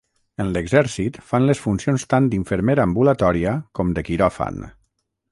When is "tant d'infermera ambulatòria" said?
2.13-3.53